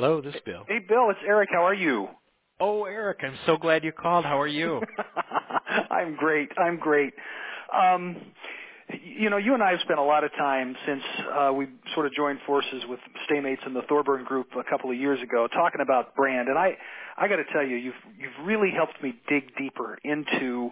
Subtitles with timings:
[0.00, 0.62] Hello, this is Bill.
[0.68, 1.48] Hey, Bill, it's Eric.
[1.52, 2.06] How are you?
[2.60, 4.24] Oh, Eric, I'm so glad you called.
[4.24, 4.80] How are you?
[5.90, 6.50] I'm great.
[6.56, 7.14] I'm great.
[7.76, 8.16] Um,
[9.02, 11.02] you know, you and I have spent a lot of time since
[11.36, 14.96] uh, we sort of joined forces with Stamats and the Thorburn Group a couple of
[14.96, 16.46] years ago, talking about brand.
[16.46, 16.76] And I,
[17.16, 20.70] I got to tell you, you've you've really helped me dig deeper into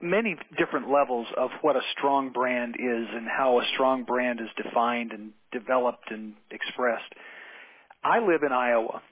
[0.00, 4.46] many different levels of what a strong brand is and how a strong brand is
[4.62, 7.12] defined and developed and expressed.
[8.04, 9.02] I live in Iowa.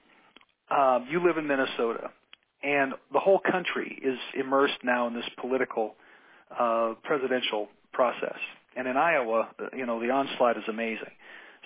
[0.69, 2.11] Um, you live in Minnesota,
[2.61, 5.95] and the whole country is immersed now in this political
[6.57, 8.37] uh, presidential process.
[8.75, 11.11] And in Iowa, uh, you know, the onslaught is amazing.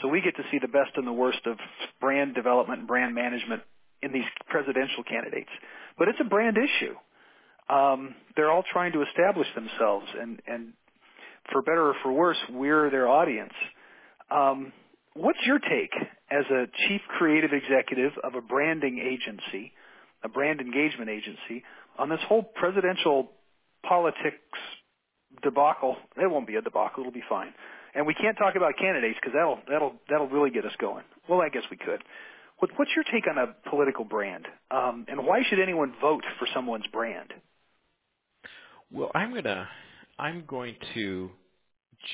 [0.01, 1.57] So we get to see the best and the worst of
[1.99, 3.61] brand development and brand management
[4.01, 5.49] in these presidential candidates.
[5.97, 6.95] But it's a brand issue.
[7.73, 10.73] Um, they're all trying to establish themselves, and and
[11.51, 13.53] for better or for worse, we're their audience.
[14.31, 14.71] Um,
[15.13, 15.91] what's your take
[16.29, 19.71] as a chief creative executive of a branding agency,
[20.23, 21.63] a brand engagement agency,
[21.97, 23.31] on this whole presidential
[23.87, 24.37] politics
[25.41, 25.95] debacle?
[26.17, 27.53] It won't be a debacle; it'll be fine.
[27.95, 31.03] And we can't talk about candidates because that'll that'll that'll really get us going.
[31.29, 32.03] Well, I guess we could.
[32.59, 36.47] What, what's your take on a political brand, um, and why should anyone vote for
[36.53, 37.31] someone's brand?
[38.91, 39.67] Well, I'm gonna
[40.19, 41.29] I'm going to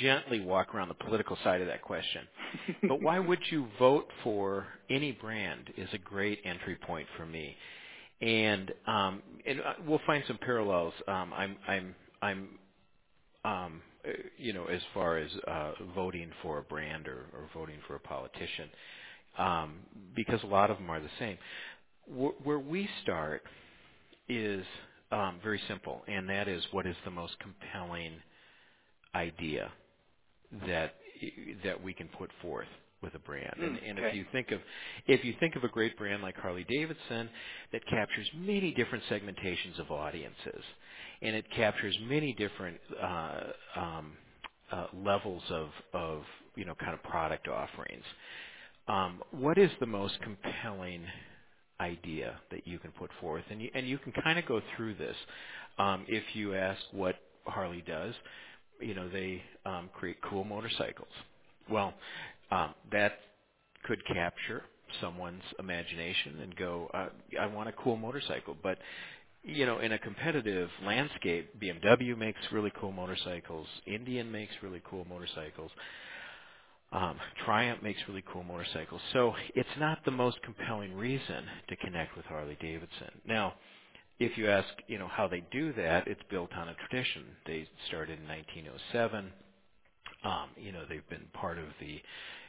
[0.01, 2.21] gently walk around the political side of that question.
[2.87, 7.55] but why would you vote for any brand is a great entry point for me.
[8.21, 10.93] And um and uh, we'll find some parallels.
[11.07, 12.49] Um I'm I'm I'm
[13.45, 13.81] um
[14.37, 17.99] you know as far as uh voting for a brand or, or voting for a
[17.99, 18.69] politician
[19.37, 19.75] um
[20.15, 21.37] because a lot of them are the same.
[22.07, 23.43] Where, where we start
[24.29, 24.65] is
[25.11, 28.13] um, very simple, and that is what is the most compelling
[29.15, 29.71] idea
[30.67, 30.95] that
[31.63, 32.67] that we can put forth
[33.01, 33.55] with a brand.
[33.59, 34.09] Mm, and, and okay.
[34.09, 34.59] if you think of
[35.07, 37.29] if you think of a great brand like Harley Davidson
[37.71, 40.63] that captures many different segmentations of audiences,
[41.21, 43.41] and it captures many different uh,
[43.75, 44.13] um,
[44.71, 46.23] uh, levels of of
[46.55, 48.05] you know kind of product offerings.
[48.87, 51.05] Um, what is the most compelling
[51.79, 54.95] idea that you can put forth, and you, and you can kind of go through
[54.95, 55.15] this.
[55.77, 58.13] Um, if you ask what Harley does,
[58.85, 61.07] you know they um, create cool motorcycles.
[61.69, 61.93] Well,
[62.51, 63.13] um, that
[63.85, 64.63] could capture
[65.01, 68.55] someone's imagination and go, uh, I want a cool motorcycle.
[68.61, 68.77] But
[69.43, 73.67] you know, in a competitive landscape, BMW makes really cool motorcycles.
[73.85, 75.71] Indian makes really cool motorcycles.
[76.93, 79.01] Um, Triumph makes really cool motorcycles.
[79.13, 83.09] So it's not the most compelling reason to connect with Harley Davidson.
[83.27, 83.55] Now,
[84.19, 87.23] if you ask, you know, how they do that, it's built on a tradition.
[87.47, 89.31] They started in 1907.
[90.25, 92.01] Um, you know, they've been part of the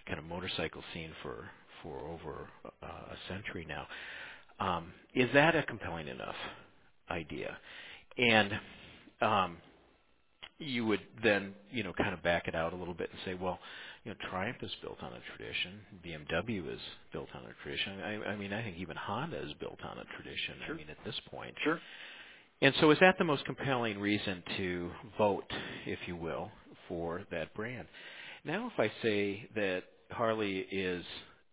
[0.06, 1.48] kind of motorcycle scene for
[1.82, 2.48] for over
[2.82, 3.86] uh, a century now.
[4.60, 6.36] Um, is that a compelling enough
[7.10, 7.56] idea?
[8.18, 8.52] And
[9.22, 9.58] um,
[10.58, 13.34] you would then, you know, kind of back it out a little bit and say,
[13.34, 13.58] well,
[14.04, 15.80] you know, Triumph is built on a tradition.
[16.04, 16.80] BMW is
[17.12, 18.00] built on a tradition.
[18.00, 20.54] I, I mean, I think even Honda is built on a tradition.
[20.66, 20.74] Sure.
[20.74, 21.54] I mean, at this point.
[21.64, 21.80] Sure.
[22.62, 25.44] And so, is that the most compelling reason to vote,
[25.86, 26.50] if you will,
[26.88, 27.88] for that brand?
[28.44, 31.04] Now, if I say that Harley is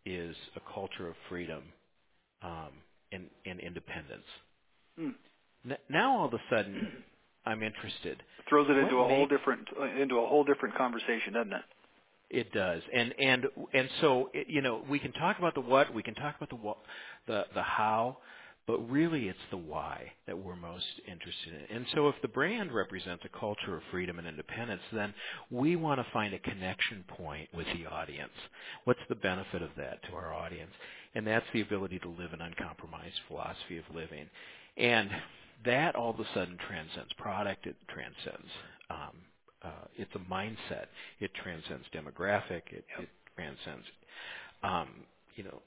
[0.05, 1.63] is a culture of freedom
[2.43, 2.69] um,
[3.11, 4.25] and, and independence,
[4.99, 5.13] Mm.
[5.69, 7.03] n- now all of a sudden
[7.45, 8.21] I'm interested.
[8.49, 11.63] Throws it What into a whole different uh, into a whole different conversation, doesn't it?
[12.29, 15.93] It does, and and and so it, you know we can talk about the what,
[15.93, 16.77] we can talk about the what,
[17.27, 18.17] the the how,
[18.67, 21.75] but really it's the why that we're most interested in.
[21.75, 25.13] And so if the brand represents a culture of freedom and independence, then
[25.49, 28.31] we want to find a connection point with the audience.
[28.85, 30.71] What's the benefit of that to our audience?
[31.15, 34.29] And that's the ability to live an uncompromised philosophy of living,
[34.77, 35.09] and
[35.65, 37.67] that all of a sudden transcends product.
[37.67, 38.47] It transcends
[38.89, 39.17] um,
[39.63, 40.87] uh, it's a mindset.
[41.19, 42.63] It transcends demographic.
[42.71, 43.03] It, Yep.
[43.03, 43.85] it transcends,
[44.63, 44.89] um,
[45.35, 45.61] you know,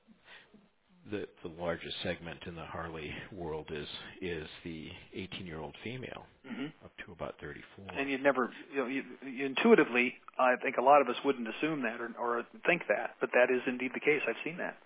[1.10, 3.86] the the largest segment in the Harley world is
[4.22, 7.86] is the 18 year old female, hmm up to about 34.
[7.98, 11.46] And you'd never, you know, you, you intuitively, I think a lot of us wouldn't
[11.46, 14.22] assume that or, or think that, but that is indeed the case.
[14.26, 14.78] I've seen that.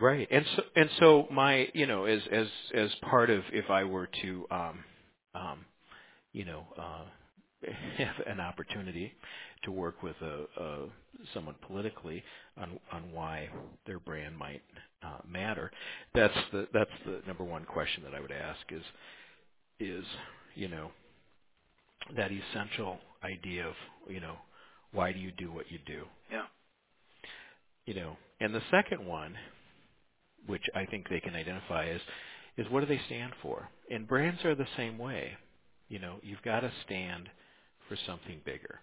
[0.00, 3.84] Right, and so and so my you know as as as part of if I
[3.84, 4.84] were to um,
[5.34, 5.66] um,
[6.32, 7.04] you know, uh,
[7.98, 9.12] have an opportunity
[9.64, 10.86] to work with a, a
[11.34, 12.22] someone politically
[12.56, 13.48] on on why
[13.86, 14.62] their brand might
[15.02, 15.70] uh, matter.
[16.14, 18.82] That's the that's the number one question that I would ask is
[19.80, 20.04] is
[20.54, 20.90] you know
[22.16, 23.74] that essential idea of
[24.08, 24.36] you know
[24.92, 26.44] why do you do what you do Yeah.
[27.86, 29.34] You know and the second one
[30.46, 32.00] which I think they can identify is
[32.56, 33.68] is what do they stand for?
[33.90, 35.32] And brands are the same way.
[35.88, 37.28] You know, you've got to stand
[37.88, 38.80] for something bigger.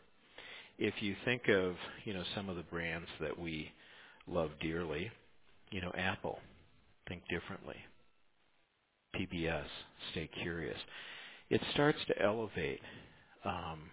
[0.78, 3.72] If you think of, you know, some of the brands that we
[4.28, 5.12] love dearly,
[5.72, 6.40] you know, Apple,
[7.08, 7.76] think differently.
[9.16, 9.66] PBS,
[10.12, 10.78] stay curious.
[11.50, 12.82] It starts to elevate
[13.46, 13.90] um,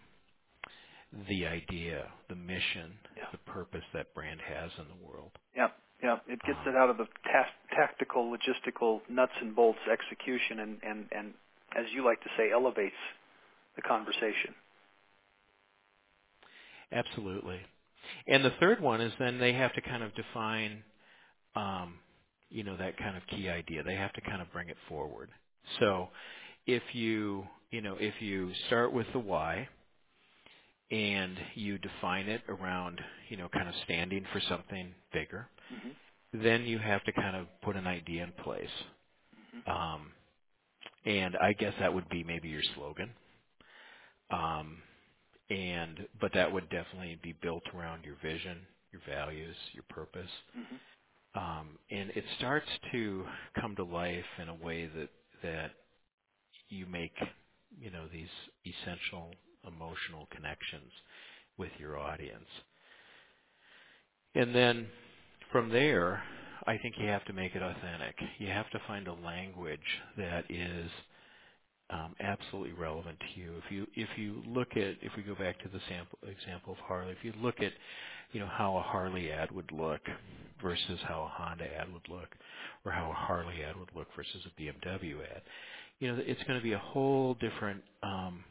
[1.29, 3.27] the idea, the mission, Yeah.
[3.33, 5.33] the purpose that brand has in the world.
[5.57, 5.77] Yep.
[6.03, 6.25] Yep.
[6.29, 10.83] It gets Um, it out of the ta- tactical, logistical, nuts and bolts execution, and
[10.83, 11.35] and and
[11.77, 12.97] as you like to say, elevates
[13.77, 14.55] the conversation.
[16.93, 17.61] Absolutely.
[18.29, 20.85] And the third one is then they have to kind of define,
[21.57, 21.99] um,
[22.51, 23.83] you know, that kind of key idea.
[23.83, 25.31] They have to kind of bring it forward.
[25.81, 26.11] So
[26.67, 29.69] if you, you know, if you start with the why
[30.91, 33.01] and you define it around,
[33.31, 35.91] you know, kind of standing for something bigger, hmm
[36.35, 38.71] then you have to kind of put an idea in place.
[39.67, 40.13] Um,
[41.07, 43.11] and I guess that would be maybe your slogan.
[44.31, 44.83] Um,
[45.51, 50.77] and but that would definitely be built around your vision, your values, your purpose, hmm
[51.35, 53.25] um, and it starts to
[53.61, 55.11] come to life in a way that
[55.43, 55.73] that
[56.71, 57.13] you make
[57.81, 58.29] you know these
[58.67, 59.33] essential
[59.67, 60.93] emotional connections
[61.59, 62.49] with your audience,
[64.35, 64.87] and then
[65.53, 66.23] from there,
[66.67, 68.17] I think you have to make it authentic.
[68.39, 69.81] You have to find a language
[70.17, 70.91] that is
[71.91, 73.53] um, absolutely relevant to you.
[73.65, 76.79] If you if you look at if we go back to the sample example of
[76.81, 77.73] Harley, if you look at
[78.33, 80.01] you know how a Harley ad would look
[80.62, 82.29] versus how a Honda ad would look,
[82.85, 85.43] or how a Harley ad would look versus a BMW ad,
[85.99, 88.45] you know it's going to be a whole different um,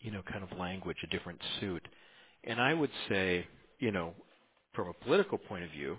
[0.00, 1.86] you know kind of language, a different suit.
[2.44, 3.46] And I would say
[3.78, 4.14] you know
[4.74, 5.98] from a political point of view,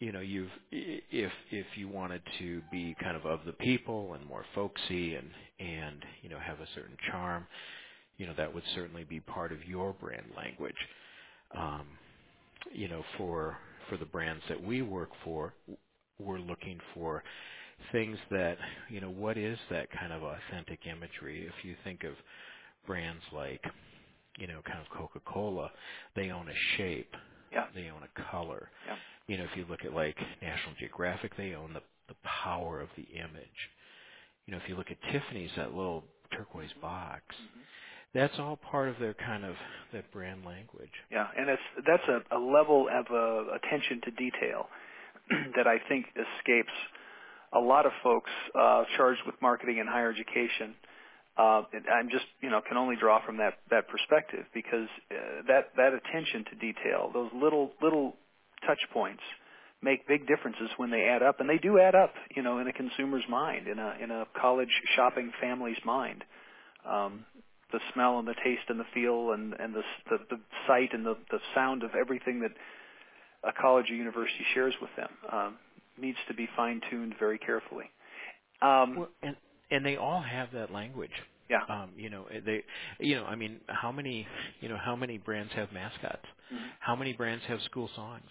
[0.00, 4.26] you know you've if if you wanted to be kind of of the people and
[4.26, 5.28] more folksy and
[5.60, 7.46] and you know have a certain charm
[8.18, 10.76] you know that would certainly be part of your brand language
[11.58, 11.86] um
[12.72, 13.58] you know for
[13.88, 15.54] for the brands that we work for
[16.20, 17.22] we're looking for
[17.92, 18.56] things that
[18.90, 22.12] you know what is that kind of authentic imagery if you think of
[22.86, 23.62] brands like
[24.38, 25.70] you know kind of Coca-Cola
[26.16, 27.14] they own a shape
[27.52, 27.66] Yeah.
[27.74, 28.96] they own a color Yeah.
[29.26, 32.88] you know, if you look at like National Geographic, they own the the power of
[32.96, 33.60] the image.
[34.44, 36.04] You know, if you look at Tiffany's, that little
[36.36, 37.22] turquoise box,
[38.12, 39.54] that's all part of their kind of
[39.94, 40.92] that brand language.
[41.10, 44.68] Yeah, and it's that's a, a level of uh, attention to detail
[45.56, 46.72] that I think escapes
[47.54, 50.74] a lot of folks uh, charged with marketing and higher education.
[51.36, 55.70] Uh, I'm just you know can only draw from that that perspective because uh, that
[55.76, 58.14] that attention to detail, those little little
[58.66, 59.22] touch points,
[59.82, 62.14] make big differences when they add up, and they do add up.
[62.36, 66.24] You know, in a consumer's mind, in a in a college shopping family's mind.
[66.88, 67.24] Um,
[67.72, 71.04] the smell and the taste and the feel and and the the, the sight and
[71.04, 72.52] the the sound of everything that
[73.42, 75.56] a college or university shares with them um,
[76.00, 77.90] needs to be fine tuned very carefully.
[78.62, 79.36] Um, Well, and
[79.74, 81.12] and they all have that language.
[81.50, 81.60] yeah.
[81.68, 82.64] Um, you know, they,
[83.00, 84.26] you know, I mean, how many,
[84.60, 86.26] you know, how many brands have mascots?
[86.52, 86.70] Mhm.
[86.80, 88.30] How many brands have school songs?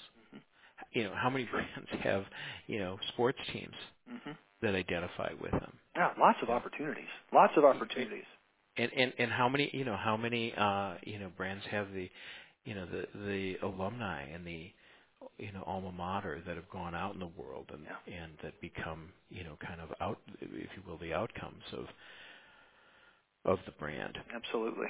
[0.94, 2.26] You know, how many brands have,
[2.68, 3.76] you know, sports teams
[4.12, 4.38] Mhm.
[4.64, 5.80] that identify with them?
[5.96, 7.10] Yeah, lots of opportunities.
[7.34, 8.26] Lots of opportunities.
[8.78, 12.10] and and and how many you know how many uh you know brands have the
[12.66, 14.72] you know the the alumni and the
[15.38, 18.14] you know alma mater that have gone out in the world and Yeah.
[18.22, 20.20] and that become you know kind of out
[20.64, 21.86] if you will the outcomes of
[23.46, 24.88] of the brand Absolutely.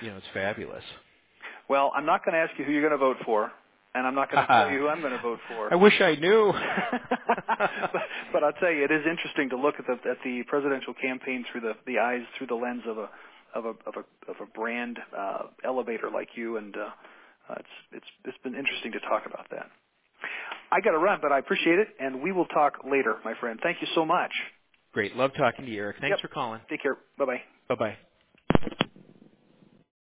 [0.00, 0.84] you know it's fabulous
[1.68, 3.50] Well, I'm not going to ask you who you're going to vote for,
[3.94, 5.72] and I'm not going to tell you who I'm going to vote for.
[5.72, 8.02] i wish i knew but,
[8.32, 11.44] but I'll tell you, it is interesting to look at the at the presidential campaign
[11.50, 13.08] through the the eyes through the lens of a
[13.54, 16.80] of a of a of a brand uh, elevator like you, and uh,
[17.48, 19.66] uh, it's it's it's been interesting to talk about that.
[20.70, 23.60] I got to run, but I appreciate it, and we will talk later, my friend.
[23.62, 24.32] Thank you so much.
[24.92, 26.20] Great love talking to you eric thanks Yep.
[26.20, 26.96] for calling Take care.
[27.18, 27.42] Bye bye.
[27.68, 27.98] bye bye